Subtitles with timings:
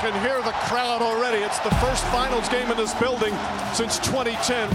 [0.00, 1.38] Well, can hear the crowd already.
[1.38, 3.34] It's the first finals game in this building
[3.72, 4.70] since 2010.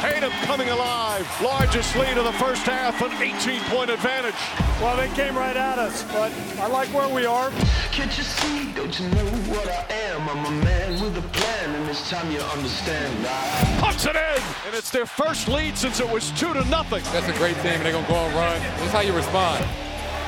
[0.00, 1.24] Tatum coming alive.
[1.40, 4.34] Largest lead of the first half, an 18-point advantage.
[4.80, 7.50] Well, they came right at us, but I like where we are.
[7.92, 8.72] Can't you see?
[8.72, 10.28] Don't you know what I am?
[10.28, 13.26] I'm a man with a plan, and it's time you understand.
[13.28, 13.78] I...
[13.80, 17.04] Puts it in, and it's their first lead since it was two to nothing.
[17.12, 18.60] That's a great team, and they're gonna go and run.
[18.78, 19.64] This is how you respond.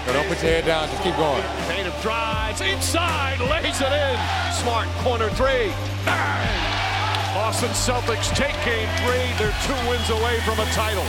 [0.08, 0.88] But don't put your head down.
[0.88, 1.42] Just keep going.
[1.68, 4.16] Tatum drives inside, lays it in.
[4.54, 5.68] Smart corner three.
[6.06, 7.34] Bang!
[7.34, 9.28] Boston Celtics take game three.
[9.36, 11.04] They're two wins away from a title.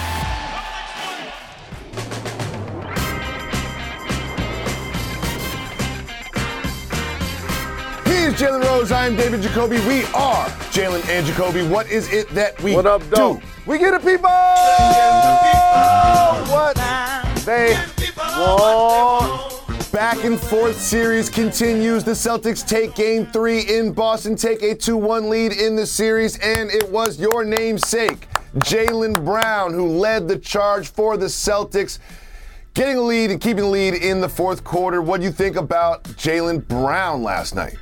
[8.03, 8.91] He's Jalen Rose.
[8.91, 9.77] I'm David Jacoby.
[9.87, 11.65] We are Jalen and Jacoby.
[11.65, 13.09] What is it that we What up, do?
[13.11, 13.41] though?
[13.65, 14.29] We get it, people.
[16.51, 16.75] What
[17.45, 17.77] they
[19.91, 22.05] Back and forth series continues.
[22.05, 26.39] The Celtics take game three in Boston, take a 2 1 lead in the series,
[26.39, 28.29] and it was your namesake,
[28.59, 31.99] Jaylen Brown, who led the charge for the Celtics,
[32.75, 35.01] getting a lead and keeping the lead in the fourth quarter.
[35.01, 37.75] What do you think about Jaylen Brown last night?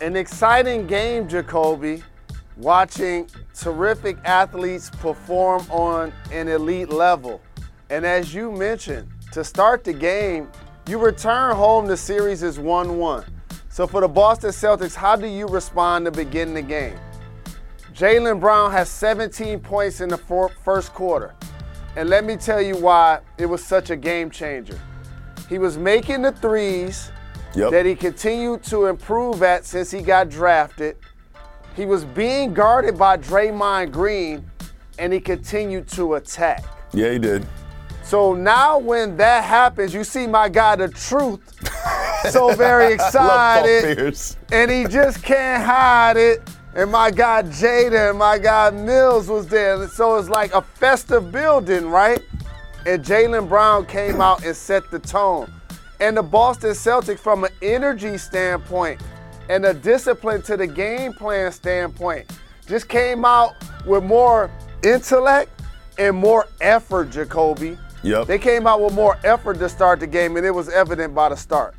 [0.00, 2.02] An exciting game, Jacoby.
[2.56, 7.40] Watching terrific athletes perform on an elite level.
[7.88, 10.50] And as you mentioned, to start the game,
[10.86, 13.24] you return home, the series is 1 1.
[13.68, 16.98] So for the Boston Celtics, how do you respond to begin the game?
[17.94, 21.34] Jaylen Brown has 17 points in the four, first quarter.
[21.96, 24.78] And let me tell you why it was such a game changer.
[25.48, 27.10] He was making the threes
[27.54, 27.70] Yep.
[27.70, 30.96] that he continued to improve at since he got drafted.
[31.76, 34.50] He was being guarded by Draymond Green,
[34.98, 36.64] and he continued to attack.
[36.94, 37.46] Yeah, he did.
[38.12, 41.40] So now when that happens, you see my guy, the truth,
[42.30, 44.06] so very excited.
[44.52, 46.42] And he just can't hide it.
[46.74, 49.88] And my guy Jada and my guy Mills was there.
[49.88, 52.22] So it's like a festive building, right?
[52.84, 55.50] And Jaylen Brown came out and set the tone.
[55.98, 59.00] And the Boston Celtics, from an energy standpoint
[59.48, 62.30] and a discipline to the game plan standpoint,
[62.66, 63.54] just came out
[63.86, 64.50] with more
[64.84, 65.62] intellect
[65.96, 67.78] and more effort, Jacoby.
[68.02, 68.26] Yep.
[68.26, 71.28] They came out with more effort to start the game, and it was evident by
[71.28, 71.74] the start.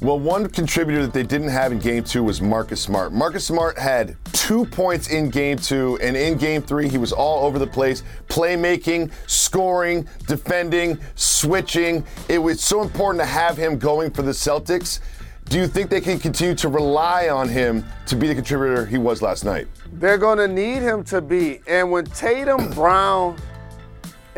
[0.00, 3.12] Well, one contributor that they didn't have in game two was Marcus Smart.
[3.12, 7.44] Marcus Smart had two points in game two, and in game three, he was all
[7.44, 12.04] over the place playmaking, scoring, defending, switching.
[12.28, 15.00] It was so important to have him going for the Celtics.
[15.48, 18.98] Do you think they can continue to rely on him to be the contributor he
[18.98, 19.66] was last night?
[19.94, 21.60] They're going to need him to be.
[21.66, 23.36] And when Tatum, Brown,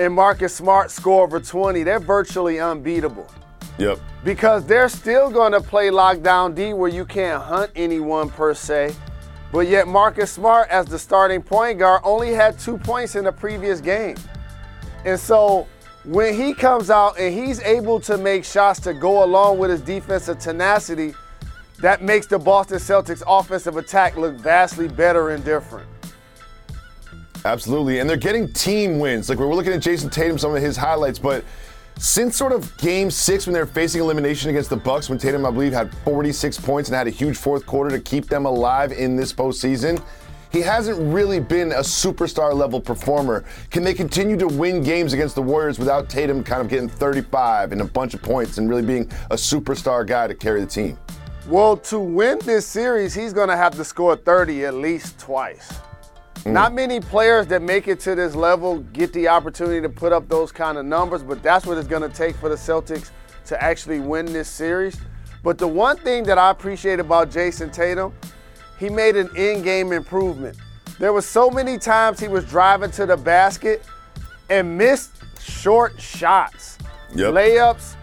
[0.01, 3.27] and Marcus Smart score over 20, they're virtually unbeatable
[3.77, 3.99] Yep.
[4.25, 8.95] because they're still going to play lockdown D where you can't hunt anyone per se.
[9.53, 13.33] But yet, Marcus Smart, as the starting point guard, only had two points in the
[13.33, 14.17] previous game.
[15.05, 15.67] And so,
[16.05, 19.83] when he comes out and he's able to make shots to go along with his
[19.83, 21.15] defensive tenacity,
[21.81, 25.87] that makes the Boston Celtics offensive attack look vastly better and different.
[27.45, 28.01] Absolutely.
[28.01, 29.29] And they're getting team wins.
[29.29, 31.45] Like we're looking at Jayson Tatum, some of his highlights, but
[31.99, 35.45] since sort of game six when they were facing elimination against the Bucks, when Tatum,
[35.45, 38.93] I believe, had 46 points and had a huge fourth quarter to keep them alive
[38.93, 40.03] in this postseason,
[40.51, 43.45] he hasn't really been a superstar level performer.
[43.71, 47.73] Can they continue to win games against the Warriors without Tatum kind of getting 35
[47.73, 50.99] and a bunch of points and really being a superstar guy to carry the team?
[51.47, 55.81] Well, to win this series, he's going to have to score 30 at least twice.
[56.45, 56.53] Mm.
[56.53, 60.29] Not many players that make it to this level get the opportunity to put up
[60.29, 63.11] those kind of numbers, but that's what it's going to take for the Celtics
[63.47, 64.99] to actually win this series.
[65.43, 68.15] But the one thing that I appreciate about Jayson Tatum,
[68.79, 70.57] he made an in-game improvement.
[70.99, 73.83] There were so many times he was driving to the basket
[74.49, 76.79] and missed short shots,
[77.15, 77.33] Yep.
[77.35, 77.95] layups,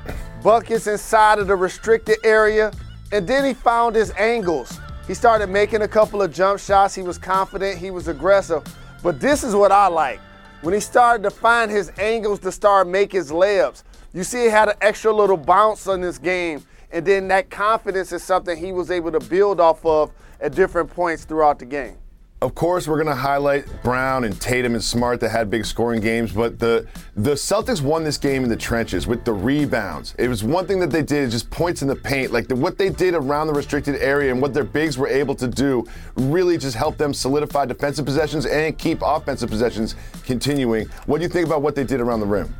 [0.44, 2.72] buckets inside of the restricted area,
[3.12, 4.80] and then he found his angles.
[5.08, 6.94] He started making a couple of jump shots.
[6.94, 8.64] He was confident, he was aggressive.
[9.02, 10.20] But this is what I like.
[10.62, 13.84] When he started to find his angles to start make his layups,
[14.14, 16.62] you see he had an extra little bounce on this game.
[16.92, 20.12] And then that confidence is something he was able to build off of
[20.42, 21.98] at different points throughout the game.
[22.40, 26.02] Of course, we're going to highlight Brown and Tatum and Smart that had big scoring
[26.02, 26.86] games, but the
[27.16, 30.14] the Celtics won this game in the trenches with the rebounds.
[30.20, 32.32] It was one thing that they did, just points in the paint.
[32.32, 35.34] Like the, what they did around the restricted area and what their bigs were able
[35.34, 35.84] to do
[36.16, 40.86] really just helped them solidify defensive possessions and keep offensive possessions continuing.
[41.08, 42.56] What do you think about what they did around the rim?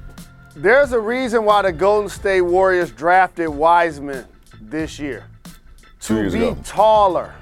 [0.56, 4.26] There's a reason why the Golden State Warriors drafted Wiseman
[4.60, 5.28] this year.
[6.00, 6.58] Two to years be ago.
[6.64, 7.36] taller.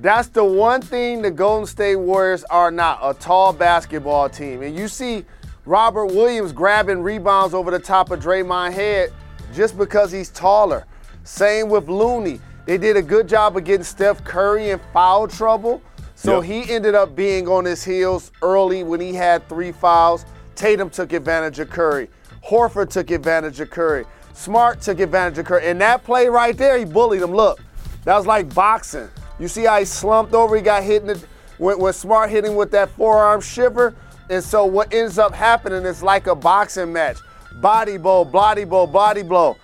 [0.00, 4.62] That's the one thing the Golden State Warriors are not a tall basketball team.
[4.62, 5.24] And you see
[5.66, 9.12] Robert Williams grabbing rebounds over the top of Draymond Head
[9.52, 10.86] just because he's taller.
[11.24, 12.40] Same with Looney.
[12.64, 15.82] They did a good job of getting Steph Curry in foul trouble.
[16.14, 16.44] So Yep.
[16.44, 20.24] he ended up being on his heels early when he had three fouls.
[20.54, 22.08] Tatum took advantage of Curry.
[22.48, 24.04] Horford took advantage of Curry.
[24.32, 25.66] Smart took advantage of Curry.
[25.66, 27.32] And that play right there, he bullied him.
[27.32, 27.60] Look,
[28.04, 29.08] that was like boxing.
[29.38, 30.56] You see how he slumped over?
[30.56, 31.24] He got hit in the,
[31.58, 33.94] when, when Smart hitting with that forearm shiver.
[34.30, 37.18] And so what ends up happening is like a boxing match.
[37.60, 39.56] Body blow, body blow, body blow.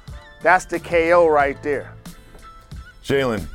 [0.43, 1.93] That's the KO right there.
[3.03, 3.47] Jalen,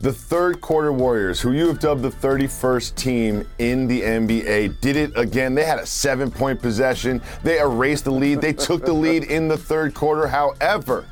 [0.00, 4.96] the third quarter Warriors, who you have dubbed the 31st team in the NBA, did
[4.96, 5.54] it again.
[5.54, 7.20] They had a seven point possession.
[7.42, 8.40] They erased the lead.
[8.40, 10.28] They took the lead in the third quarter.
[10.28, 11.06] However,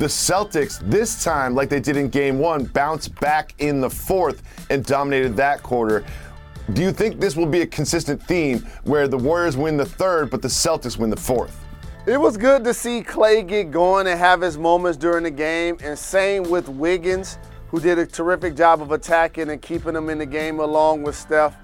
[0.00, 4.42] the Celtics, this time, like they did in game one, bounced back in the fourth
[4.70, 6.06] and dominated that quarter.
[6.72, 10.30] Do you think this will be a consistent theme where the Warriors win the third,
[10.30, 11.66] but the Celtics win the fourth?
[12.06, 15.76] It was good to see Klay get going and have his moments during the game,
[15.82, 17.36] and same with Wiggins,
[17.68, 21.14] who did a terrific job of attacking and keeping them in the game along with
[21.14, 21.54] Steph.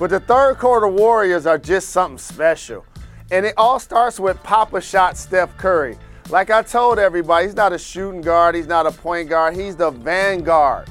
[0.00, 2.84] But the third quarter Warriors are just something special.
[3.30, 5.96] And it all starts with Papa Shot Steph Curry.
[6.30, 9.76] Like I told everybody, he's not a shooting guard, he's not a point guard, he's
[9.76, 10.88] the vanguard.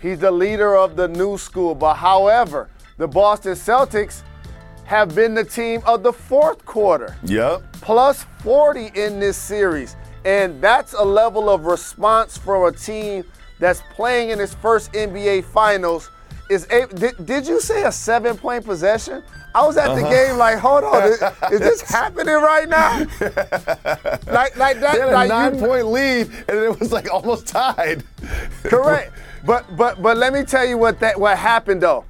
[0.00, 1.74] He's the leader of the new school.
[1.74, 2.68] But however,
[2.98, 4.22] the Boston Celtics
[4.84, 7.62] have been the team of the fourth quarter Yep.
[7.80, 9.96] plus 40 in this series.
[10.24, 13.24] And that's a level of response from a team
[13.58, 16.10] that's playing in its first NBA Finals.
[16.50, 19.22] Is a, did, did you say a seven point possession?
[19.54, 20.10] I was at the uh-huh.
[20.10, 21.22] game like, hold on, is,
[21.52, 22.98] is this happening right now?
[24.26, 24.94] like, like that.
[24.94, 28.02] They like nine you- point lead, and it was like almost tied.
[28.64, 29.12] Correct.
[29.44, 32.04] But but but let me tell you what that what happened though.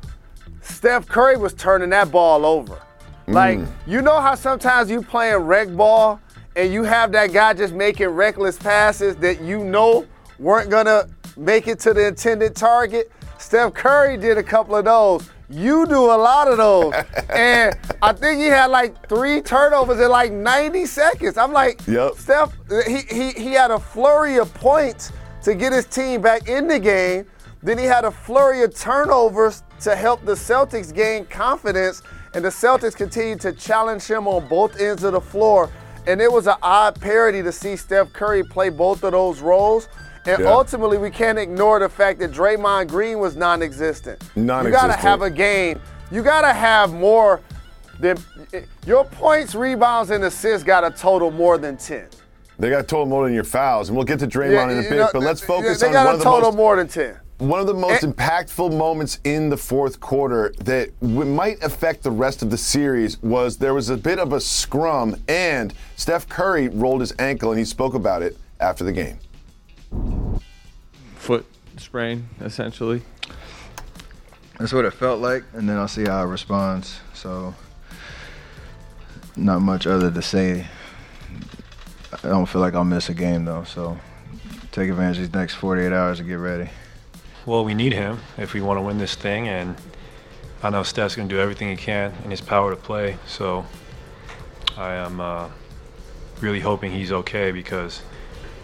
[0.63, 2.81] Steph Curry was turning that ball over.
[3.27, 3.69] Like mm.
[3.87, 6.21] you know how sometimes you playing rec ball
[6.57, 10.07] and you have that guy just making reckless passes that you know
[10.39, 13.11] weren't gonna make it to the intended target.
[13.39, 15.29] Steph Curry did a couple of those.
[15.49, 16.95] You do a lot of those.
[17.31, 21.37] and I think he had like three turnovers in like 90 seconds.
[21.37, 22.15] I'm like, Yep.
[22.15, 22.53] Steph,
[22.87, 25.13] he, he, he had a flurry of points
[25.43, 27.27] to get his team back in the game.
[27.63, 32.03] Then he had a flurry of turnovers to help the Celtics gain confidence.
[32.35, 35.71] And the Celtics continued to challenge him on both ends of the floor.
[36.07, 39.89] And it was an odd parody to see Steph Curry play both of those roles.
[40.27, 40.53] And Yeah.
[40.53, 44.23] ultimately, we can't ignore the fact that Draymond Green was non existent.
[44.37, 44.67] Non existent.
[44.67, 45.81] You got to have a game.
[46.11, 47.41] You got to have more
[48.01, 48.17] than
[48.87, 52.07] your points, rebounds, and assists got to total more than 10.
[52.59, 54.93] They got total more than your fouls, and we'll get to Draymond in a bit.
[54.93, 57.17] know, but let's focus on one of the most more than 10.
[57.39, 62.03] one of the most And- impactful moments in the fourth quarter that w- might affect
[62.05, 66.29] the rest of the series was there was a bit of a scrum, and Steph
[66.29, 69.19] Curry rolled his ankle, and he spoke about it after the game.
[71.17, 71.47] Foot
[71.77, 73.03] sprain, essentially.
[74.59, 77.01] That's what it felt like, and then I'll see how it responds.
[77.13, 77.55] So,
[79.37, 80.67] not much other to say.
[82.13, 83.99] I don't feel like I'll miss a game though, so
[84.71, 86.71] take advantage of these next 48 hours to get ready.
[87.47, 89.77] Well, we need him if we want to win this thing, and
[90.63, 93.19] I know Steph's going to do everything he can in his power to play.
[93.27, 93.67] So
[94.77, 95.51] I am uh,
[96.41, 98.03] really hoping he's okay because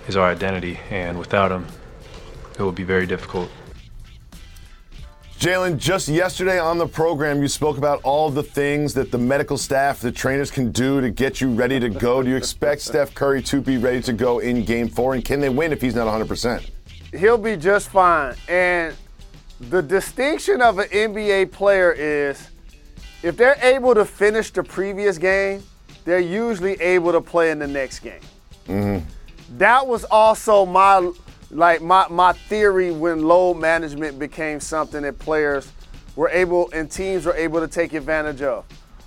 [0.06, 1.66] he's our identity, and without him,
[2.58, 3.50] it will be very difficult.
[5.40, 9.56] Jalen, just yesterday on the program, you spoke about all the things that the medical
[9.56, 12.22] staff, the trainers can do to get you ready to go.
[12.22, 15.14] Do you expect Steph Curry to be ready to go in game four?
[15.14, 16.68] And can they win if he's not 100%?
[17.18, 18.34] He'll be just fine.
[18.50, 18.94] And
[19.60, 22.50] the distinction of an NBA player is
[23.22, 25.62] if they're able to finish the previous game,
[26.04, 28.20] they're usually able to play in the next game.
[28.66, 29.08] Mm-hmm.
[29.50, 31.12] That was also my
[31.50, 35.72] like my, my theory when load management became something that players
[36.14, 38.64] were able and teams were able to take advantage of.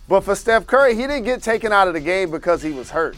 [0.10, 2.90] But for Steph Curry, he didn't get taken out of the game because he was
[2.90, 3.16] hurt.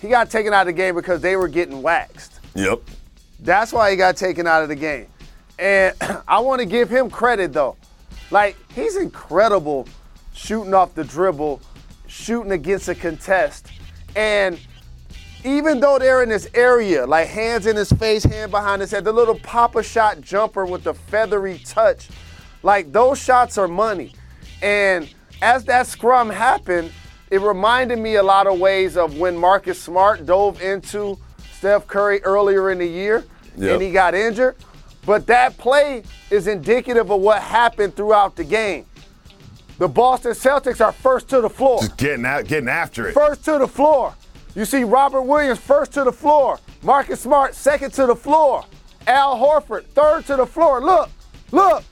[0.00, 2.40] He got taken out of the game because they were getting waxed.
[2.54, 2.82] Yep.
[3.40, 5.06] That's why he got taken out of the game.
[5.58, 5.94] And
[6.28, 7.76] I want to give him credit though.
[8.30, 9.88] Like he's incredible
[10.34, 11.62] shooting off the dribble,
[12.06, 13.68] shooting against a contest.
[14.14, 14.58] And
[15.48, 19.04] even though they're in this area, like hands in his face, hand behind his head,
[19.04, 22.08] the little papa shot jumper with the feathery touch,
[22.62, 24.12] like those shots are money.
[24.62, 25.08] And
[25.40, 26.92] as that scrum happened,
[27.30, 31.18] it reminded me a lot of ways of when Marcus Smart dove into
[31.52, 33.24] Steph Curry earlier in the year
[33.56, 33.72] Yep.
[33.74, 34.56] and he got injured.
[35.04, 38.84] But that play is indicative of what happened throughout the game.
[39.78, 41.80] The Boston Celtics are first to the floor.
[41.80, 43.14] Just getting out, getting after it.
[43.14, 44.14] First to the floor.
[44.54, 46.58] You see Robert Williams first to the floor.
[46.82, 48.64] Marcus Smart second to the floor.
[49.06, 50.80] Al Horford third to the floor.
[50.80, 51.10] Look,
[51.52, 51.84] look.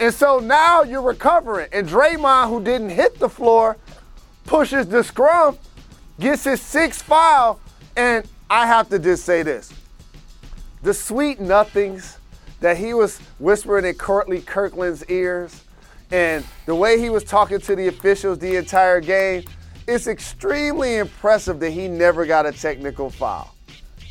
[0.00, 1.68] And so now you're recovering.
[1.72, 3.76] And Draymond, who didn't hit the floor,
[4.44, 5.58] pushes the scrum,
[6.18, 7.60] gets his sixth foul,
[7.96, 9.72] and I have to just say this.
[10.82, 12.18] The sweet nothings
[12.60, 15.64] that he was whispering in Courtney Kirkland's ears
[16.10, 19.44] and the way he was talking to the officials the entire game,
[19.86, 23.54] it's extremely impressive that he never got a technical foul.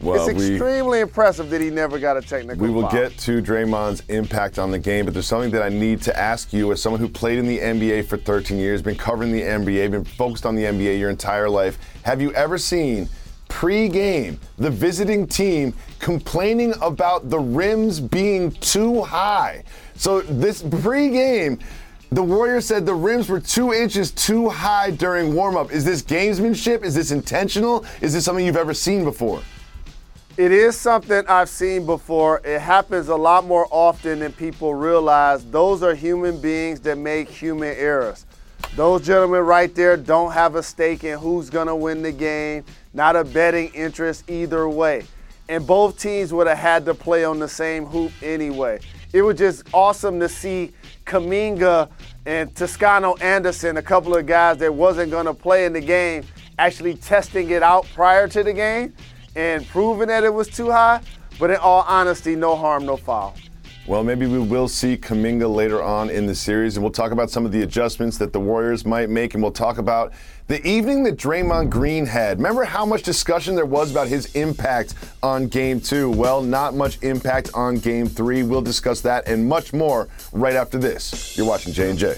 [0.02, 2.68] Well, it's we- extremely impressive that he never got a technical foul.
[2.68, 2.92] We will foul.
[2.92, 6.52] get to Draymond's impact on the game, but there's something that I need to ask
[6.52, 9.92] you as someone who played in the NBA for 13 years, been covering the NBA,
[9.92, 11.78] been focused on the NBA your entire life.
[12.04, 13.10] Have you ever seen
[13.48, 19.64] pre-game the visiting team complaining about the rims being too high?
[19.96, 21.60] So this pre-game,
[22.14, 25.72] the Warriors said the rims were two inches too high during warm-up.
[25.72, 26.84] Is this gamesmanship?
[26.84, 27.86] Is this intentional?
[28.02, 29.42] Is this something you've ever seen before?
[30.36, 32.42] It is something I've seen before.
[32.44, 35.46] It happens a lot more often than people realize.
[35.46, 38.26] Those are human beings that make human errors.
[38.76, 42.66] Those gentlemen right there don't have a stake in who's going to win the game,
[42.94, 45.06] not a betting interest either way.
[45.48, 48.82] And both teams would have had to play on the same hoop anyway.
[49.14, 50.72] It was just awesome to see
[51.06, 51.90] Kuminga
[52.26, 56.24] and Toscano Anderson, a couple of guys that wasn't going to play in the game,
[56.58, 58.94] actually testing it out prior to the game
[59.36, 61.02] and proving that it was too high.
[61.40, 63.36] But in all honesty, no harm, no foul.
[63.86, 67.30] Well, maybe we will see Kuminga later on in the series, and we'll talk about
[67.30, 70.14] some of the adjustments that the Warriors might make, and we'll talk about
[70.52, 72.38] the evening that Draymond Green had.
[72.38, 76.10] Remember how much discussion there was about his impact on Game Two?
[76.10, 78.44] Well, not much impact on Game Three.
[78.44, 81.38] We'll discuss that and much more right after this.
[81.38, 82.16] You're watching J and J.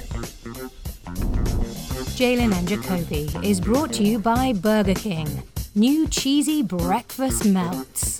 [2.18, 5.44] Jalen and Jacoby is brought to you by Burger King.
[5.76, 8.20] New cheesy breakfast melts.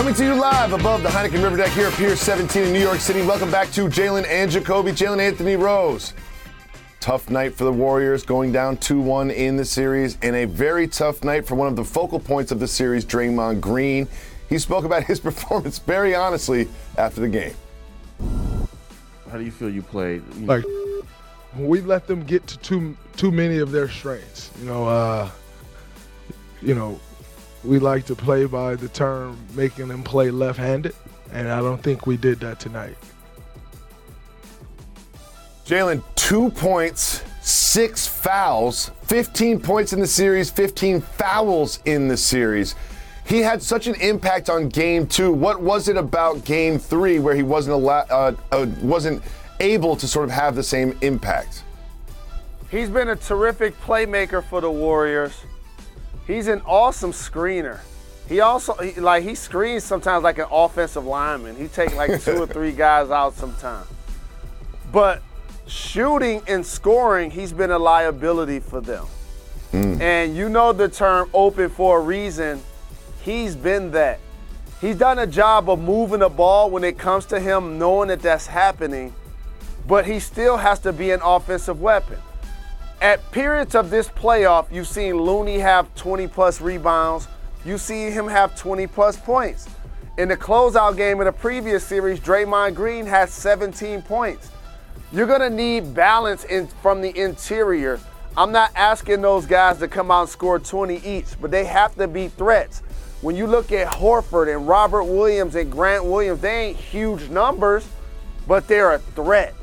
[0.00, 2.80] Coming to you live above the Heineken River Deck here at Pier 17 in New
[2.80, 3.20] York City.
[3.20, 4.92] Welcome back to Jalen and Jacoby.
[4.92, 6.14] Jalen Anthony Rose.
[7.00, 10.88] Tough night for the Warriors, going down 2 1 in the series, and a very
[10.88, 14.08] tough night for one of the focal points of the series, Draymond Green.
[14.48, 16.66] He spoke about his performance very honestly
[16.96, 17.54] after the game.
[19.30, 20.22] How do you feel you played?
[20.38, 20.64] Like
[21.58, 24.50] we let them get to too too many of their strengths.
[24.60, 25.30] You know, uh,
[26.62, 26.98] you know,
[27.64, 30.94] we like to play by the term making them play left-handed,
[31.32, 32.96] and I don't think we did that tonight.
[35.66, 42.74] Jalen, two points, six fouls, 15 points in the series, 15 fouls in the series.
[43.24, 45.32] He had such an impact on game two.
[45.32, 49.22] What was it about game three where he wasn't allow- uh, uh, wasn't
[49.60, 51.62] able to sort of have the same impact?
[52.70, 55.34] He's been a terrific playmaker for the Warriors.
[56.30, 57.80] He's an awesome screener.
[58.28, 61.56] He also he, like he screens sometimes like an offensive lineman.
[61.56, 63.88] He take like two or three guys out sometimes.
[64.92, 65.22] But
[65.66, 69.06] shooting and scoring, he's been a liability for them.
[69.72, 70.00] Hmm.
[70.00, 72.62] And you know the term open for a reason.
[73.22, 74.20] He's been that.
[74.80, 78.22] He's done a job of moving the ball when it comes to him, knowing that
[78.22, 79.12] that's happening,
[79.88, 82.18] but he still has to be an offensive weapon.
[83.00, 87.28] At periods of this playoff, you've seen Looney have 20 plus rebounds.
[87.64, 89.68] You see him have 20 plus points.
[90.18, 94.50] In the closeout game of the previous series, Draymond Green had 17 points.
[95.12, 97.98] You're going to need balance in, from the interior.
[98.36, 101.94] I'm not asking those guys to come out and score 20 each, but they have
[101.94, 102.80] to be threats.
[103.22, 107.88] When you look at Horford and Robert Williams and Grant Williams, they ain't huge numbers,
[108.46, 109.54] but they're a threat.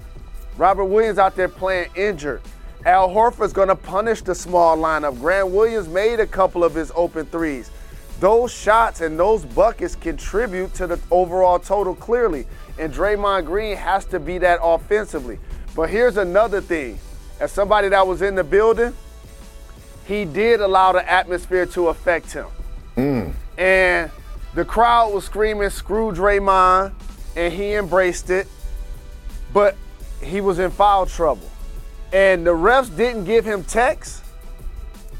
[0.58, 2.42] Robert Williams out there playing injured.
[2.88, 5.20] Al Horford's going to punish the small lineup.
[5.20, 7.70] Grant Williams made a couple of his open threes.
[8.22, 12.48] Those shots and those buckets contribute to the overall total clearly.
[12.80, 15.38] And Draymond Green has to be that offensively.
[15.76, 16.98] But here's another thing.
[17.42, 18.94] As somebody that was in the building,
[20.06, 22.48] he did allow the atmosphere to affect him.
[22.96, 23.34] Mm.
[23.58, 24.12] And
[24.56, 26.94] the crowd was screaming, screw Draymond,
[27.36, 28.48] and he embraced it.
[29.54, 29.76] But
[30.24, 31.50] he was in foul trouble.
[32.14, 34.22] And the refs didn't give him techs,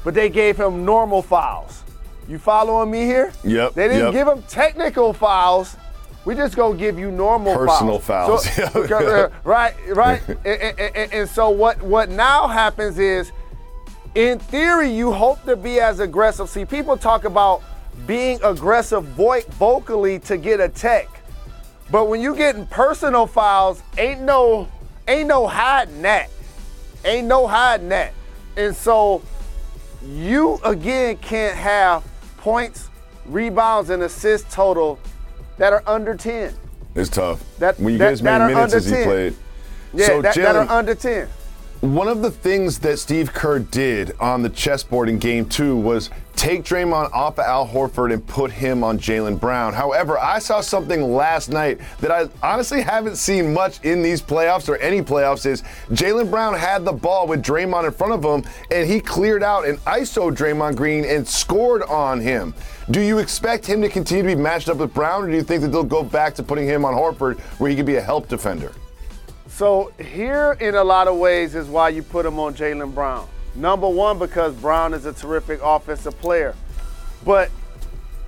[0.04, 1.82] but they gave him normal fouls.
[2.28, 3.32] You following me here?
[3.44, 3.74] Yep.
[3.74, 4.12] They didn't yep.
[4.12, 5.76] give him technical fouls.
[6.24, 8.46] We just gonna give you normal Personal fouls.
[8.46, 8.72] fouls.
[8.72, 10.22] So- right, right.
[10.28, 13.32] and, and- and- and so what what now happens is,
[14.14, 16.48] in theory, you hope to be as aggressive.
[16.48, 17.62] See, people talk about
[18.06, 21.08] being aggressive vo- vocally to get a tech,
[21.90, 24.68] but when you getting personal fouls, ain't no
[25.06, 26.30] ain't no hiding that.
[27.08, 28.12] Ain't no hiding that.
[28.58, 29.22] And so
[30.04, 32.04] you again can't have
[32.36, 32.90] points,
[33.24, 34.98] rebounds, and assists total
[35.56, 36.54] that are under 10.
[36.94, 37.42] It's tough.
[37.58, 39.04] That- when you that- get as many minutes as he 10.
[39.04, 39.34] played.
[39.94, 41.28] Yeah, so that, that are under 10.
[41.80, 46.10] One of the things that Steve Kerr did on the chessboard in game two was
[46.34, 49.72] take Draymond off of Al Horford and put him on Jaylen Brown.
[49.72, 54.68] However, I saw something last night that I honestly haven't seen much in these playoffs
[54.68, 58.50] or any playoffs is Jaylen Brown had the ball with Draymond in front of him
[58.72, 62.54] and he cleared out and ISO Draymond Green and scored on him.
[62.90, 65.44] Do you expect him to continue to be matched up with Brown or do you
[65.44, 68.02] think that they'll go back to putting him on Horford where he could be a
[68.02, 68.72] help defender?
[69.58, 73.28] So here, in a lot of ways, is why you put him on Jaylen Brown.
[73.56, 76.54] Number one, because Brown is a terrific offensive player,
[77.24, 77.50] but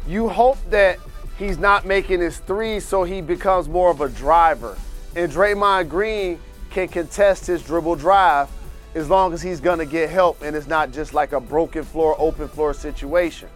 [0.08, 0.98] you hope that
[1.38, 4.76] he's not making his threes, so he becomes more of a driver.
[5.14, 6.40] And Draymond Green
[6.70, 8.48] can contest his dribble drive
[8.96, 12.16] as long as he's gonna get help, and it's not just like a broken floor,
[12.18, 13.48] open floor situation.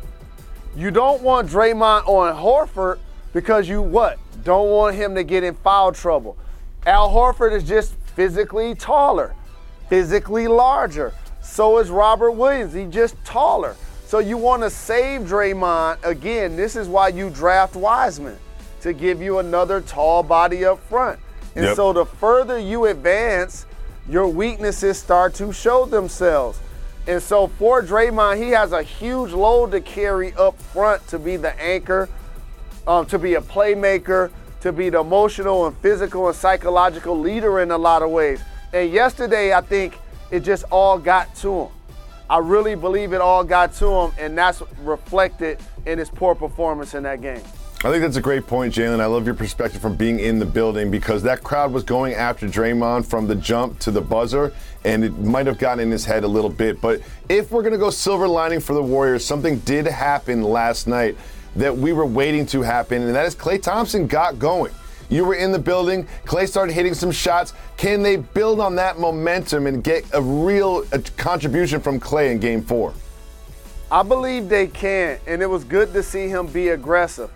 [0.76, 3.00] You don't want Draymond on Horford
[3.32, 4.20] because you what?
[4.44, 6.37] Don't want him to get in foul trouble.
[6.87, 9.35] Al Horford is just physically taller,
[9.88, 11.12] physically larger.
[11.42, 12.73] So is Robert Williams.
[12.73, 13.77] He's just taller.
[14.07, 16.05] So you want to save Draymond.
[16.05, 18.37] Again, this is why you draft Wiseman
[18.83, 21.18] to give you another tall body up front.
[21.57, 21.77] And Yep.
[21.77, 23.66] so the further you advance,
[24.09, 26.59] your weaknesses start to show themselves.
[27.07, 31.37] And so for Draymond, he has a huge load to carry up front to be
[31.37, 32.09] the anchor,
[32.87, 34.31] um, to be a playmaker,
[34.64, 38.40] to be the emotional and physical and psychological leader in a lot of ways.
[38.72, 39.98] And yesterday, I think
[40.31, 41.68] it just all got to him.
[42.31, 46.94] I really believe it all got to him, and that's reflected in his poor performance
[46.94, 47.42] in that game.
[47.85, 49.00] I think that's a great point, Jalen.
[49.00, 52.46] I love your perspective from being in the building because that crowd was going after
[52.46, 54.50] Draymond from the jump to the buzzer,
[54.87, 56.81] and it might have gotten in his head a little bit.
[56.81, 60.87] But if we're going to go silver lining for the Warriors, something did happen last
[60.87, 61.18] night
[61.56, 64.72] that we were waiting to happen, and that is Klay Thompson got going.
[65.08, 66.08] You were in the building.
[66.24, 67.52] Klay started hitting some shots.
[67.76, 72.38] Can they build on that momentum and get a real uh contribution from Klay in
[72.38, 72.94] game four?
[73.90, 77.30] I believe they can, and it was good to see him be aggressive.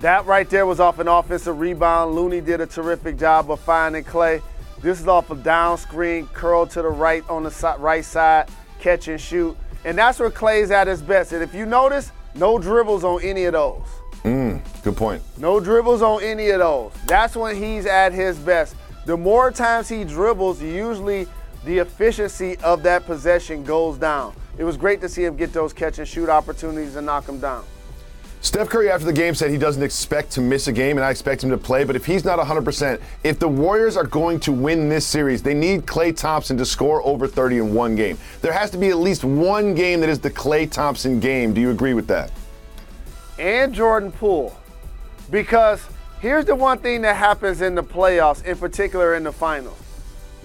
[0.00, 2.14] That right there was off an offensive rebound.
[2.14, 4.42] Looney did a terrific job of finding Klay.
[4.82, 9.08] This is off a down screen, curl to the right on the right side, catch
[9.08, 9.56] and shoot.
[9.86, 11.32] And that's where Klay's at his best.
[11.32, 13.82] And if you notice, no dribbles on any of those.
[14.24, 15.22] Mm, good point.
[15.38, 16.92] No dribbles on any of those.
[17.06, 18.74] That's when he's at his best.
[19.04, 21.28] The more times he dribbles, usually
[21.64, 24.34] the efficiency of that possession goes down.
[24.58, 27.38] It was great to see him get those catch and shoot opportunities and knock them
[27.38, 27.64] down.
[28.46, 31.10] Steph Curry after the game said he doesn't expect to miss a game, and I
[31.10, 31.82] expect him to play.
[31.82, 35.52] But if he's not 100%, if the Warriors are going to win this series, they
[35.52, 38.16] need Klay Thompson to score over 30 in one game.
[38.42, 41.54] There has to be at least one game that is the Klay Thompson game.
[41.54, 42.30] Do you agree with that?
[43.38, 44.56] and Jordan Poole.
[45.30, 45.84] Because
[46.20, 49.78] here's the one thing that happens in the playoffs, in particular in the finals.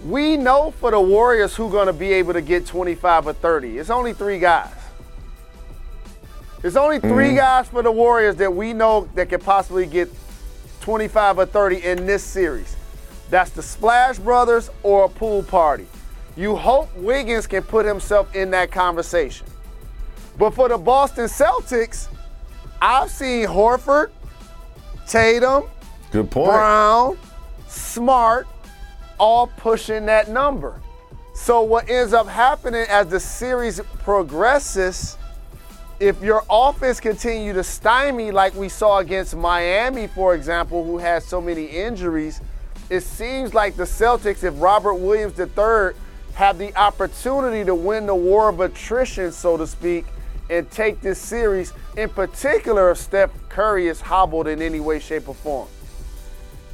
[0.06, 3.78] We know for the Warriors who's going to be able to get 25 or 30.
[3.78, 4.74] It's only three guys.
[6.63, 7.38] It's only 3 Mhm.
[7.38, 10.10] guys for the Warriors that we know that could possibly get
[10.82, 12.76] 25 or 30 in this series.
[13.30, 15.88] That's the Splash Brothers or a pool party.
[16.36, 19.47] You hope Wiggins can put himself in that conversation.
[20.38, 22.08] But for the Boston Celtics,
[22.82, 24.10] I've seen Horford,
[25.08, 25.63] Tatum,
[26.12, 26.52] Good point.
[26.52, 27.17] Brown,
[27.67, 28.47] Smart,
[29.17, 30.76] all pushing that number.
[31.34, 35.15] So what ends up happening as the series progresses,
[36.02, 41.22] if your offense continue to stymie like we saw against Miami, for example, who had
[41.22, 42.42] so many injuries,
[42.90, 45.92] it seems like the Celtics, if Robert Williams III
[46.34, 50.06] have the opportunity to win the war of attrition, so to speak,
[50.50, 55.30] and take this series, in particular if Steph Curry is hobbled in any way, shape,
[55.30, 55.68] or form.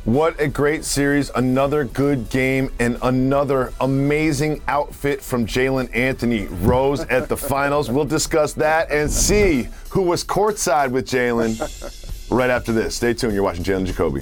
[0.08, 1.32] What a great series.
[1.36, 7.91] Another good game and another amazing outfit from Jalen Anthony Rose at the finals.
[7.91, 12.96] We'll discuss that and see who was courtside with Jalen right after this.
[12.96, 13.34] Stay tuned.
[13.34, 14.22] You're watching Jalen Jacoby.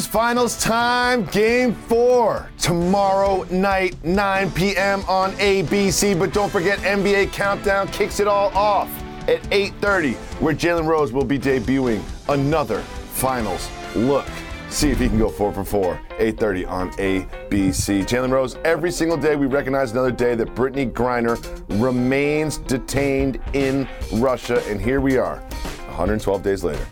[0.00, 2.50] Is finals time, game four.
[2.56, 5.04] Tomorrow night, 9 p.m.
[5.06, 6.18] on ABC.
[6.18, 8.88] But don't forget, NBA Countdown kicks it all off
[9.28, 14.24] at 8.30, where Jalen Rose will be debuting another finals look.
[14.70, 16.00] See if he can go four for four.
[16.18, 18.00] 8.30 on ABC.
[18.04, 21.36] Jalen Rose, every single day we recognize another day that Brittney Griner
[21.78, 24.66] remains detained in Russia.
[24.66, 25.40] And here we are,
[25.88, 26.86] 112 days later.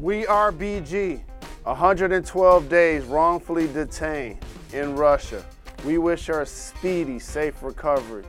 [0.00, 1.20] We are BG.
[1.70, 5.44] 112 days wrongfully detained in Russia.
[5.84, 8.24] We wish her a speedy, safe recovery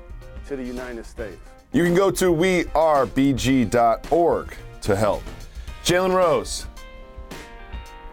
[0.48, 1.40] to the United States.
[1.74, 2.68] You can go to wearebg.org
[4.82, 5.24] to help.
[5.84, 6.68] Jalen Rose,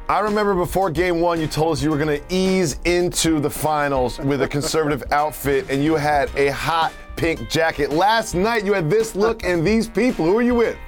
[0.08, 3.50] I remember before game one, you told us you were going to ease into the
[3.50, 7.90] finals with a conservative outfit, and you had a hot pink jacket.
[7.90, 10.24] Last night, you had this look and these people.
[10.24, 10.78] Who are you with?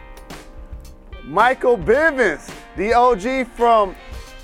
[1.24, 3.94] Michael Bivins, the OG from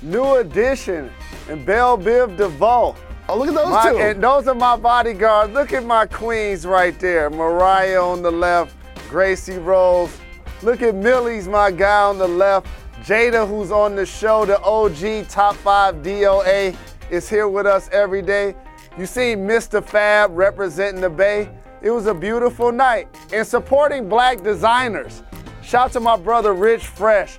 [0.01, 1.11] New Edition
[1.49, 2.95] and Bell Biv DeVoe.
[3.29, 3.97] Oh, look at those my, two.
[3.97, 5.53] And those are my bodyguards.
[5.53, 7.29] Look at my queens right there.
[7.29, 8.75] Mariah on the left,
[9.09, 10.15] Gracie Rose.
[10.61, 12.67] Look at Millie's my guy on the left.
[13.01, 16.75] Jada, who's on the show, the OG top five DOA,
[17.09, 18.55] is here with us every day.
[18.97, 19.83] You see Mr.
[19.83, 21.49] Fab representing the Bay.
[21.81, 23.07] It was a beautiful night.
[23.31, 25.21] And supporting black designers.
[25.61, 27.37] Shout to my brother Rich Fresh,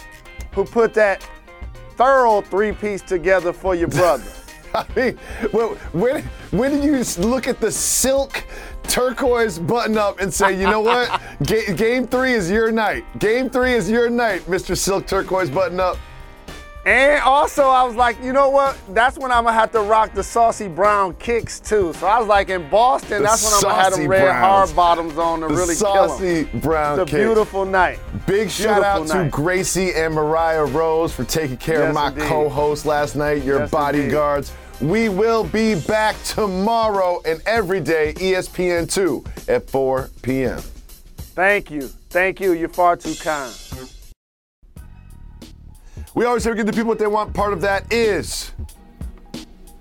[0.53, 1.27] who put that
[1.99, 4.25] thorough three piece together for your brother.
[4.75, 5.19] I mean,
[5.51, 8.45] when, when did you look at the silk
[8.85, 11.21] turquoise button up and say, you know what?
[11.43, 13.05] Ga- game three is your night.
[13.19, 14.77] Game three is your night, Mr.
[14.77, 15.97] Silk Turquoise button up.
[16.89, 18.79] And also, I was like, you know what?
[18.95, 21.93] That's when I'm gonna have to rock the saucy brown kicks too.
[21.93, 24.23] So I was like, in Boston, The that's when I'm gonna have them saucy red
[24.23, 24.71] browns.
[24.71, 26.61] hard bottoms on to The really saucy kill 'em.
[26.61, 27.25] brown It's a kicks.
[27.25, 27.99] beautiful night.
[28.27, 29.29] Big shout out Beautiful to.
[29.31, 32.25] Gracie and Mariah Rose for taking care of my indeed.
[32.25, 34.53] co-host last night, your Yes, bodyguards.
[34.81, 40.63] We will be back tomorrow and every day, E ESPN2 at 4 p.m.
[41.35, 41.91] Thank you.
[42.09, 42.53] Thank you.
[42.53, 43.53] You're far too kind.
[46.19, 47.33] We always say we give the people what they want.
[47.33, 48.51] Part of that is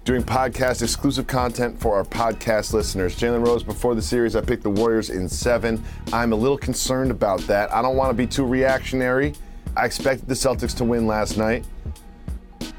[0.04, 3.16] doing podcast exclusive content for our podcast listeners.
[3.16, 5.84] Jalen Rose, before the series, I picked the Warriors in seven.
[6.14, 7.74] I'm a little concerned about that.
[7.74, 9.34] I don't want to be too reactionary.
[9.76, 11.66] I expected the Celtics to win last night.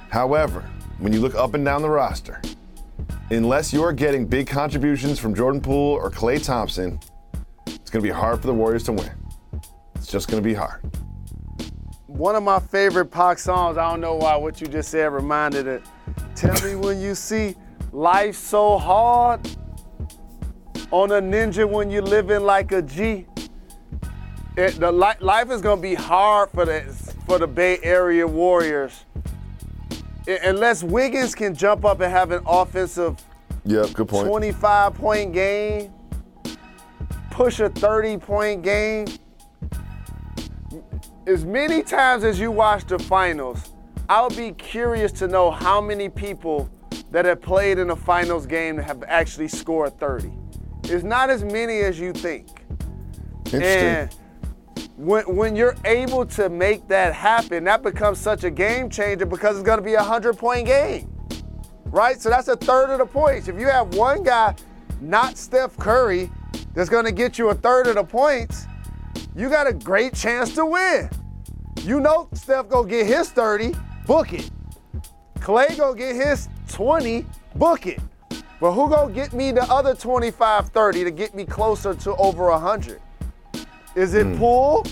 [0.08, 0.60] However,
[1.00, 2.40] when you look up and down the roster,
[3.32, 7.00] unless you're getting big contributions from Jordan Poole or Klay Thompson,
[7.66, 9.10] it's going to be hard for the Warriors to win.
[9.96, 10.80] It's just going to be hard.
[12.08, 15.66] One of my favorite Pac songs, I don't know why what you just said reminded
[15.66, 15.82] it.
[16.34, 17.54] Tell me when you see
[17.92, 19.46] life so hard
[20.90, 23.26] on a ninja when you're living like a G.
[24.56, 26.80] It, the li- life is gonna be hard for the
[27.26, 29.04] for the Bay Area Warriors.
[30.26, 33.22] I- unless Wiggins can jump up and have an offensive
[33.66, 34.26] Yep, good point.
[34.28, 35.92] 25 point game,
[37.30, 39.04] push a 30 point game.
[41.28, 43.74] As many times as you watch the finals,
[44.08, 46.70] I would be curious to know how many people
[47.10, 50.32] that have played in a finals game have actually scored 30.
[50.84, 52.48] It's not as many as you think.
[53.44, 53.60] Interesting.
[53.60, 54.10] And
[54.96, 59.58] when, when you're able to make that happen, that becomes such a game changer because
[59.58, 61.12] it's going to be a 100 point game.
[61.84, 62.18] Right?
[62.18, 63.48] So that's a third of the points.
[63.48, 64.54] If you have one guy,
[65.02, 66.30] not Steph Curry,
[66.72, 68.64] that's going to get you a third of the points,
[69.38, 71.08] you got a great chance to win.
[71.82, 73.72] You know Steph to get his 30,
[74.04, 74.50] book it.
[75.36, 77.24] Klay to get his 20,
[77.54, 78.00] book it.
[78.60, 82.50] But who to get me the other 25, 30 to get me closer to over
[82.50, 83.00] 100?
[83.94, 84.38] Is it hmm.
[84.38, 84.84] Poole?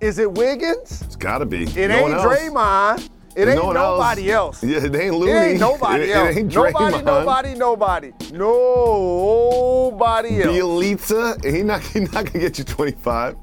[0.00, 1.02] Is it Wiggins?
[1.02, 1.64] It's got to be.
[1.64, 2.20] It No ain't.
[2.20, 3.10] Draymond.
[3.38, 4.62] It ain't no nobody else.
[4.64, 5.32] Yeah, it ain't Looney.
[5.32, 6.36] It ain't nobody It- it else.
[6.36, 10.56] ain't nobody, nobody, nobody, nobody else.
[10.56, 13.36] Bjelica, he not he not gonna get you 25.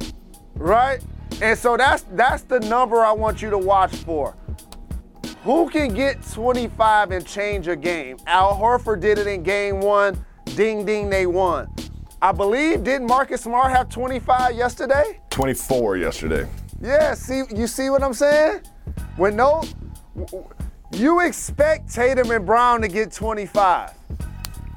[0.55, 0.99] right?
[1.41, 4.35] And so that's that's the number I want you to watch for.
[5.43, 8.17] Who can get 25 and change a game?
[8.25, 10.25] Al Horford did it in game one.
[10.55, 11.67] Ding ding, they won.
[12.21, 15.19] I believe didn't Marcus Smart have 25 yesterday?
[15.29, 16.47] 24 yesterday.
[16.81, 18.61] Yeah, see, you see what I'm saying?
[19.17, 19.63] When no,
[20.91, 23.91] you expect Tatum and Brown to get 25.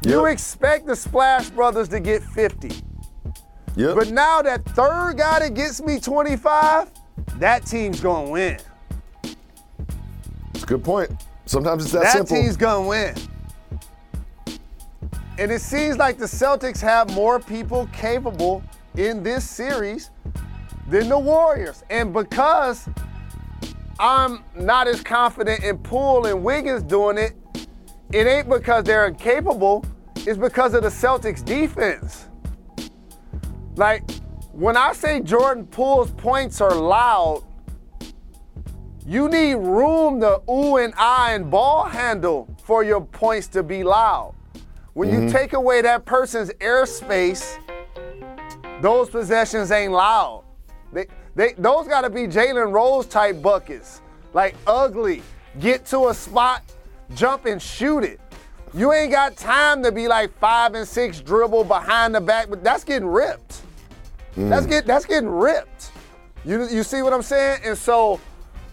[0.05, 2.71] You expect the Splash Brothers to get 50.
[3.77, 3.95] Yep.
[3.95, 6.91] But now that third guy that gets me 25,
[7.37, 8.59] that team's gonna win.
[10.55, 11.11] It's a good point.
[11.47, 12.37] Sometimes it's that, that simple.
[12.37, 13.15] team's gonna win.
[15.39, 18.63] And it seems like the Celtics have more people capable
[18.97, 20.11] in this series
[20.89, 21.85] than the Warriors.
[21.91, 22.89] And because
[23.99, 27.35] I'm not as confident in Poole and Wiggins doing it,
[28.13, 29.85] it ain't because they're incapable,
[30.17, 32.27] it's because of the Celtics defense.
[33.77, 34.09] Like,
[34.53, 37.45] when I say Jordan Poole's points are loud,
[39.07, 43.83] you need room to ooh and ah and ball handle for your points to be
[43.83, 44.35] loud.
[44.95, 45.29] When you Mm-hmm.
[45.29, 45.33] Mhm.
[45.33, 47.57] take away that person's airspace,
[48.83, 50.45] those possessions ain't loud.
[50.93, 51.07] They,
[51.39, 54.01] they, those got to be Jalen Rose type buckets,
[54.35, 55.23] like ugly.
[55.61, 56.65] Get to a spot,
[57.15, 58.19] jump and shoot it.
[58.75, 62.65] You ain't got time to be like five and six dribble behind the back, but
[62.65, 63.63] that's getting ripped.
[64.37, 64.71] That's mm.
[64.71, 65.93] get that's getting ripped.
[66.45, 67.61] You you see what I'm saying?
[67.65, 68.21] And so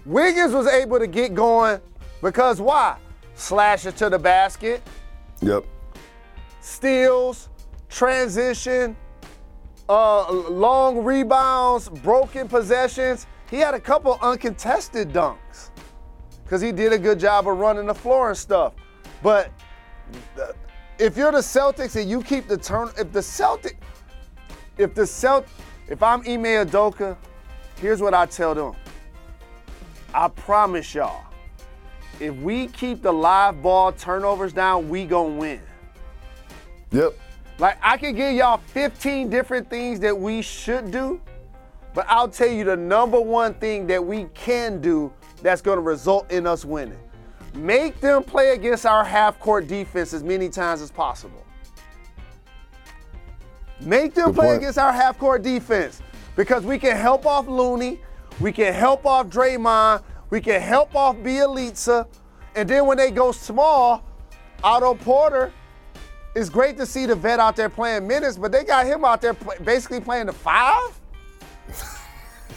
[0.04, 1.80] Wiggins was able to get going
[2.20, 2.98] because why?
[3.36, 4.82] Slash it to the basket,
[5.42, 5.66] Yep.
[6.62, 7.48] steals,
[7.90, 8.98] transition,
[9.90, 13.28] uh, long rebounds, broken possessions.
[13.50, 15.70] He had a couple uncontested dunks
[16.44, 18.74] because he did a good job of running the floor and stuff.
[19.22, 19.52] But
[20.40, 20.48] uh,
[21.00, 23.78] if you're the Celtics and you keep the turn, if the Celtic,
[24.78, 25.46] if the Celt,
[25.88, 27.18] if I'm Ime Udoka,
[27.80, 28.76] here's what I tell them.
[30.14, 31.26] I promise y'all,
[32.20, 35.62] if we keep the live ball turnovers down, we gonna win.
[36.92, 37.18] Yep.
[37.58, 41.22] Like I can give y'all 15 different things that we should do,
[41.94, 46.30] but I'll tell you the number one thing that we can do that's gonna result
[46.32, 47.00] in us winning.
[47.54, 51.46] Make them play against our half-court defense as many times as possible.
[53.80, 54.58] Make them Good play point.
[54.58, 56.02] against our half-court defense
[56.36, 58.02] because we can help off Looney,
[58.42, 62.06] we can help off Draymond, we can help off Bjelica,
[62.56, 64.04] and then when they go small,
[64.64, 65.54] Otto Porter,
[66.36, 69.22] it's great to see the vet out there playing minutes, but they got him out
[69.22, 71.00] there pl- basically playing the five.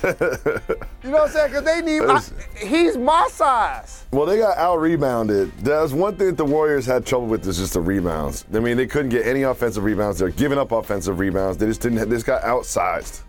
[0.03, 1.51] You know what I'm saying?
[1.51, 2.03] Because they need.
[2.03, 2.21] I,
[2.65, 4.05] he's my size.
[4.13, 5.51] Well, they got out rebounded.
[5.59, 8.45] That was one thing that the Warriors had trouble with is just the rebounds.
[8.55, 10.19] I mean, they couldn't get any offensive rebounds.
[10.19, 11.57] They're giving up offensive rebounds.
[11.57, 12.09] They just didn't.
[12.09, 13.23] They just got outsized.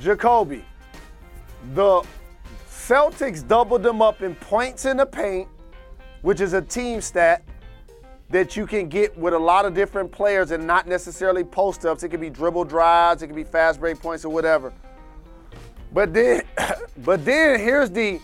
[0.00, 0.64] Jacoby,
[1.72, 2.02] the
[2.68, 5.48] Celtics doubled them up in points in the paint,
[6.20, 7.44] which is a team stat
[8.32, 12.02] that you can get with a lot of different players and not necessarily post ups.
[12.02, 14.72] It could be dribble drives, it could be fast break points or whatever.
[15.92, 16.42] But then,
[17.04, 18.20] but then here's the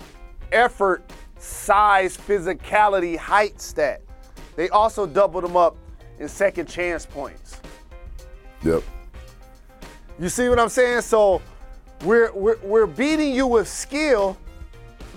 [0.50, 1.04] effort,
[1.38, 4.00] size, physicality, height stat.
[4.56, 5.76] They also doubled them up
[6.18, 7.60] in second chance points.
[8.64, 8.82] Yep.
[10.18, 11.02] You see what I'm saying?
[11.02, 11.42] So
[12.02, 14.38] we're, we're, we're beating you with skill,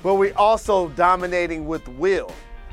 [0.03, 2.31] but we also dominating with will.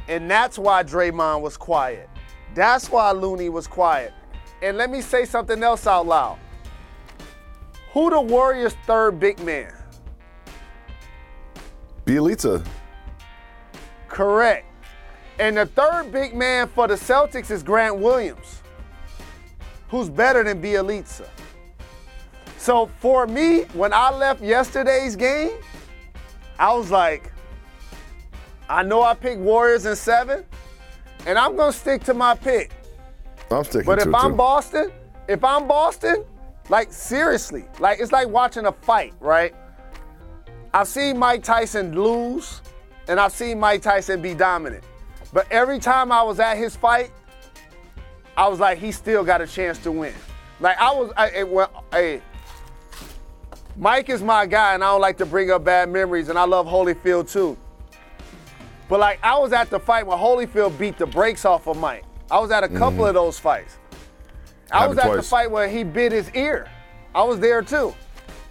[0.08, 2.08] And that's why Draymond was quiet.
[2.54, 4.12] That's why Looney was quiet.
[4.62, 6.38] And let me say something else out loud.
[7.92, 9.72] Who the Warriors' third big man?
[12.04, 12.66] Bjelica.
[14.08, 14.66] Correct.
[15.38, 18.62] And the third big man for the Celtics is Grant Williams,
[19.88, 21.28] who's better than Bjelica.
[22.56, 25.58] So for me, when I left yesterday's game,
[26.58, 27.32] I was like,
[28.68, 30.44] I know I picked Warriors in seven,
[31.26, 32.72] and I'm gonna stick to my pick.
[33.50, 33.84] I'm sticking to it.
[33.86, 34.36] But to if I'm too.
[34.36, 34.92] Boston,
[35.28, 36.24] if I'm Boston,
[36.68, 39.54] like seriously, like it's like watching a fight, right?
[40.74, 42.60] I've seen Mike Tyson lose,
[43.08, 44.84] and I've seen Mike Tyson be dominant.
[45.32, 47.10] But every time I was at his fight,
[48.36, 50.14] I was like, he still got a chance to win.
[50.60, 52.20] Like I was, I, it, well, hey,
[53.76, 56.44] Mike is my guy, and I don't like to bring up bad memories, and I
[56.44, 57.56] love Holyfield too.
[58.88, 62.04] But like I was at the fight when Holyfield beat the brakes off of Mike.
[62.30, 63.08] I was at a couple Mhm.
[63.08, 63.76] of those fights.
[64.70, 66.68] I Happened was at the fight where he bit his ear.
[67.14, 67.94] I was there too.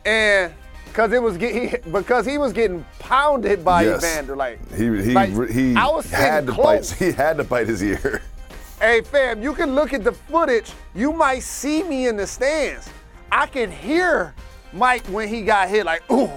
[0.06, 0.54] And
[0.86, 4.04] because it was get, he, because he was getting pounded by Yes.
[4.04, 4.36] Evander.
[4.36, 6.92] Like He he like, he I was had to close.
[6.92, 7.00] bite.
[7.06, 8.22] He had to bite his ear.
[8.80, 10.72] Hey fam, you can look at the footage.
[10.94, 12.90] You might see me in the stands.
[13.32, 14.34] I can hear
[14.74, 16.30] Mike when he got hit, like ooh,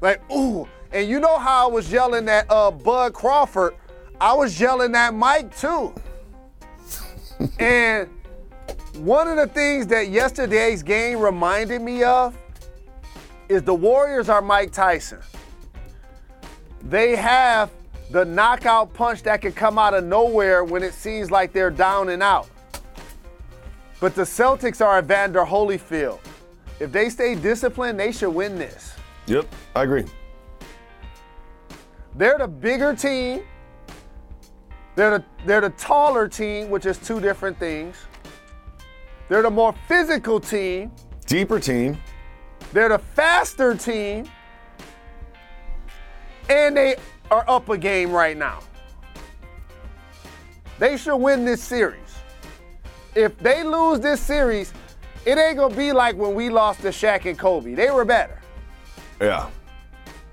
[0.00, 0.66] like ooh.
[0.96, 3.74] And you know how I was yelling at uh, Bud Crawford?
[4.18, 5.94] I was yelling at Mike too.
[7.58, 8.08] and
[8.94, 12.34] one of the things that yesterday's game reminded me of
[13.50, 15.18] is the Warriors are Mike Tyson.
[16.80, 17.70] They have
[18.10, 22.08] the knockout punch that can come out of nowhere when it seems like they're down
[22.08, 22.48] and out.
[24.00, 26.20] But the Celtics are Evander Holyfield.
[26.80, 28.94] If they stay disciplined, they should win this.
[29.26, 30.06] Yep, I agree.
[32.16, 33.42] They're the bigger team.
[34.94, 37.96] They're the, they're the taller team, which is two different things.
[39.28, 40.90] They're the more physical team.
[41.26, 41.98] Deeper team.
[42.72, 44.30] They're the faster team.
[46.48, 46.96] And they
[47.30, 48.60] are up a game right now.
[50.78, 52.00] They should win this series.
[53.14, 54.72] If they lose this series,
[55.24, 57.74] it ain't gonna be like when we lost to Shaq and Kobe.
[57.74, 58.40] They were better.
[59.20, 59.50] Yeah.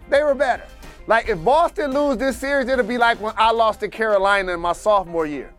[0.09, 0.65] They were better.
[1.05, 4.59] Like if Boston lose this series, it'll be like when I lost to Carolina in
[4.59, 5.53] my sophomore year.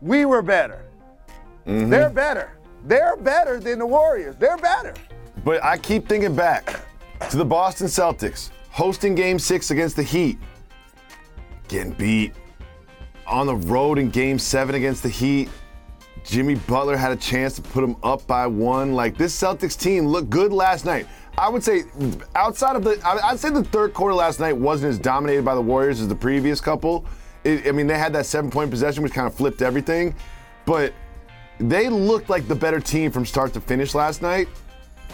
[0.00, 0.84] We were better.
[1.66, 1.90] Mhm.
[1.90, 2.52] They're better.
[2.84, 4.36] They're better than the Warriors.
[4.38, 4.94] They're better.
[5.44, 6.80] But I keep thinking back
[7.30, 10.38] to the Boston Celtics hosting game six against the Heat,
[11.68, 12.34] getting beat.
[13.26, 15.48] On the road in game seven against the Heat,
[16.24, 18.94] Jimmy Butler had a chance to put them up by one.
[18.94, 21.06] Like this Celtics team looked good last night.
[21.36, 21.82] I would say,
[22.34, 25.54] outside of the, I- I'd say the third quarter last night wasn't as dominated by
[25.54, 27.04] the Warriors as the previous couple.
[27.42, 30.14] It, I mean, they had that seven point possession, which kind of flipped everything.
[30.64, 30.92] But
[31.58, 34.48] they looked like the better team from start to finish last night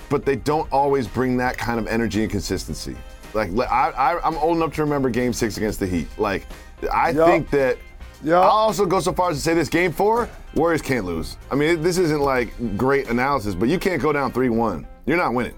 [0.08, 2.96] but they don't always bring that kind of energy and consistency.
[3.32, 6.08] Like I, I, I'm old enough to remember Game Six against the Heat.
[6.18, 6.46] Like
[6.92, 7.28] I Yup.
[7.28, 7.78] think that.
[8.26, 11.36] I'll also go so far as to say this: Game Four, Warriors can't lose.
[11.50, 14.84] I mean, this isn't like great analysis, but you can't go down three-one.
[15.06, 15.54] You're not winning.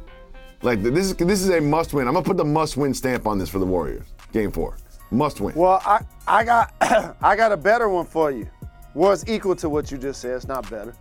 [0.62, 2.06] Like this is this is a must-win.
[2.06, 4.06] I'm gonna put the must-win stamp on this for the Warriors.
[4.32, 4.76] Game Four,
[5.10, 5.54] must-win.
[5.56, 6.72] Well, I, I got
[7.20, 8.48] I got a better one for you.
[8.94, 10.32] Well, it's equal to what you just said.
[10.36, 10.94] It's not better.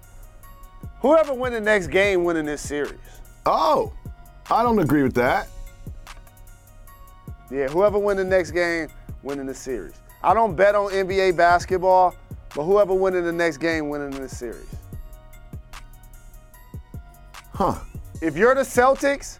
[1.02, 3.00] Whoever win the next game winning this series.
[3.46, 3.94] Oh,
[4.50, 5.48] I don't agree with that.
[7.52, 8.88] Yeah, whoever win the next game
[9.24, 9.94] winning the series.
[10.24, 12.16] I don't bet on NBA basketball,
[12.56, 14.76] but whoever winning the next game winning the series.
[17.54, 17.80] Huh.
[18.22, 19.40] If you're the Celtics,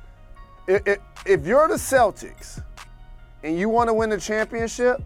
[0.76, 2.64] if, if, you're the Celtics
[3.44, 5.02] and you want to win the championship,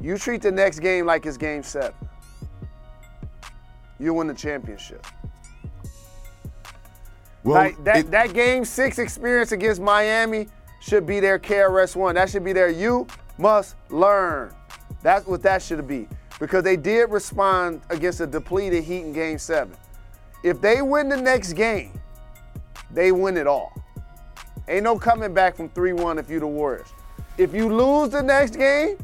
[0.00, 1.94] you treat the next game like it's game seven.
[3.98, 5.06] You win the championship.
[7.44, 10.48] Well, like that, that game six experience against Miami
[10.80, 12.14] should be their KRS one.
[12.16, 13.06] That should be their you
[13.38, 14.52] must learn.
[15.02, 16.08] That's what that should be.
[16.38, 19.76] Because they did respond against a depleted Heat in game seven.
[20.42, 21.92] If they win the next game,
[22.90, 23.72] they win it all.
[24.68, 26.88] Ain't no coming back from 3-1 if you the Warriors.
[27.36, 28.98] If you lose the next game,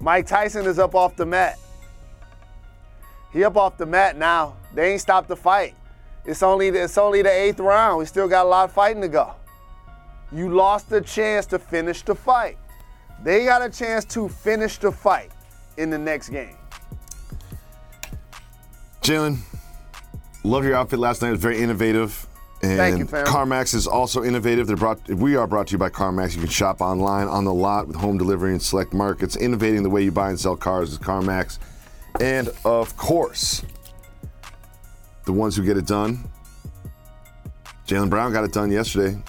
[0.00, 1.58] Mike Tyson is up off the mat.
[3.32, 4.56] He up off the mat now.
[4.74, 5.74] They ain't stopped the fight.
[6.24, 7.98] It's only the, it's only the eighth round.
[7.98, 9.34] We still got a lot of fighting to go.
[10.30, 12.58] You lost the chance to finish the fight.
[13.22, 15.30] They got a chance to finish the fight
[15.76, 16.56] in the next game.
[19.02, 19.38] Jalen,
[20.42, 21.28] love your outfit last night.
[21.28, 22.26] It was very innovative.
[22.62, 23.26] And Thank you, fam.
[23.26, 24.68] CarMax is also innovative.
[24.68, 25.08] They're brought.
[25.08, 26.34] We are brought to you by CarMax.
[26.34, 29.34] You can shop online, on the lot, with home delivery in select markets.
[29.36, 31.58] Innovating the way you buy and sell cars is CarMax,
[32.20, 33.62] and of course,
[35.24, 36.22] the ones who get it done.
[37.88, 39.20] Jaylen Brown got it done yesterday.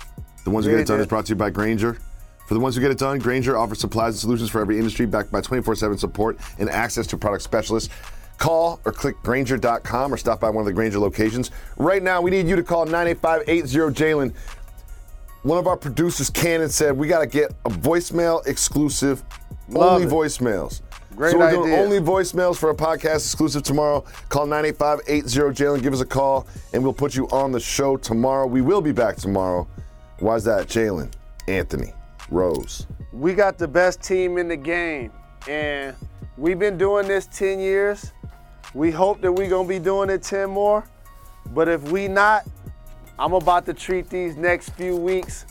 [0.43, 1.03] The ones who Yeah, get it done did.
[1.03, 1.97] is brought to you by Grainger.
[2.47, 5.05] For the ones who get it done, Grainger offers supplies and solutions for every industry
[5.07, 7.89] backed by 24 7 support and access to product specialists.
[8.37, 11.51] Call or click Grainger.com or stop by one of the Grainger locations.
[11.77, 14.33] Right now, we need you to call 985 80 Jalen.
[15.43, 19.23] One of our producers, Cannon, said we got to get a voicemail exclusive,
[19.69, 20.09] Love only it.
[20.09, 20.81] voicemails.
[21.15, 24.03] Great so we're doing only voicemails for a podcast exclusive tomorrow.
[24.29, 27.97] Call 985 80 Jalen, give us a call, and we'll put you on the show
[27.97, 28.47] tomorrow.
[28.47, 29.67] We will be back tomorrow.
[30.19, 31.11] Why's that, Jalen?
[31.47, 31.93] Anthony,
[32.29, 32.87] Rose.
[33.11, 35.11] We got the best team in the game,
[35.47, 35.95] and
[36.37, 38.11] we've been doing this 10 years.
[38.73, 40.83] We hope that we're gonna be doing it 10 more.
[41.53, 42.45] But if we not,
[43.19, 45.45] I'm about to treat these next few weeks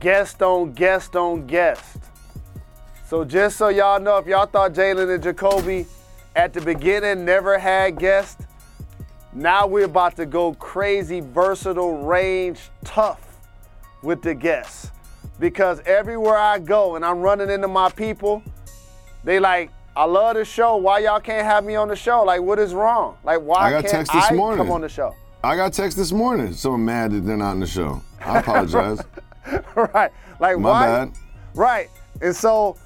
[0.00, 1.98] guest on guest on guest.
[3.06, 5.86] So just so y'all know, if y'all thought Jalen and Jacoby
[6.36, 8.44] at the beginning never had guests,
[9.32, 13.38] now we're about to go crazy, versatile, range, tough
[14.02, 14.90] with the guests
[15.38, 18.42] because everywhere I go and I'm running into my people,
[19.24, 20.76] they like, I love the show.
[20.76, 22.22] Why y'all can't have me on the show?
[22.22, 23.18] Like, what is wrong?
[23.24, 24.64] Like, why I got can't text this I morning.
[24.64, 25.12] come on the show?
[25.42, 26.52] I got text this morning.
[26.52, 28.00] Someone mad that they're not in the show.
[28.24, 29.02] I apologize.
[29.74, 30.12] right.
[30.38, 30.86] Like My why?
[30.86, 31.12] bad.
[31.52, 31.88] Right.
[32.22, 32.76] And so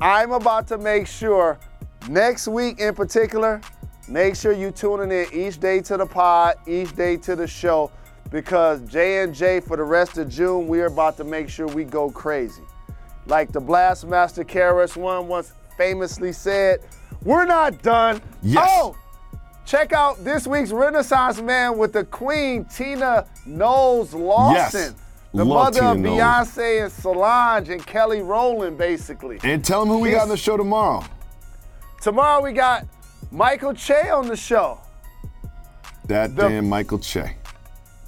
[0.00, 1.60] I'm about to make sure
[2.08, 3.60] next week in particular,
[4.08, 7.88] make sure you tuning in each day to the pod, each day to the show,
[8.32, 11.68] because J and J for the rest of June, we are about to make sure
[11.68, 12.62] we go crazy.
[13.26, 15.52] Like the Blastmaster KRS One once
[15.86, 16.80] famously said,
[17.24, 18.64] "We're not done." Yes.
[18.70, 18.96] Oh,
[19.66, 24.94] check out this week's Renaissance Man with the Queen Tina Knowles Lawson.
[25.34, 26.20] The Love mother of Tina Knowles.
[26.20, 29.40] Beyonce and Solange and Kelly Rowland, basically.
[29.42, 31.02] And tell them who we got on the show tomorrow.
[32.00, 32.86] Tomorrow we got
[33.32, 34.78] Michael Che on the show.
[36.06, 37.36] That The- damn Michael Che.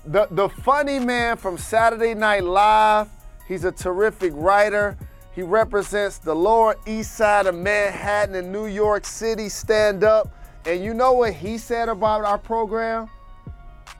[0.06, 3.08] The the funny man from Saturday Night Live.
[3.48, 4.96] He's a terrific writer.
[5.34, 10.32] He represents the Lower East Side of Manhattan and New York City stand up.
[10.64, 13.10] And you know what he said about our program?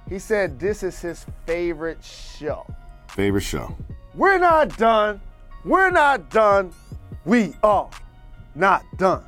[0.09, 2.67] He said this is his favorite show.
[3.09, 3.75] Favorite show.
[4.15, 5.21] We're not done.
[5.65, 6.73] We're not done.
[7.25, 7.91] We are
[8.55, 9.25] not done.